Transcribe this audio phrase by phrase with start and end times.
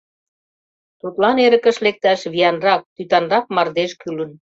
[0.99, 4.31] Тудлан эрыкыш лекташ виянрак, тӱтанрак мардеж кӱлын.